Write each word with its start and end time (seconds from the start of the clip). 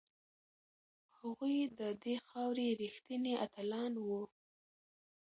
هغوی 1.17 1.57
د 1.79 1.81
دې 2.03 2.15
خاورې 2.27 2.67
ریښتیني 2.81 3.33
اتلان 3.45 3.93
وو. 4.05 4.21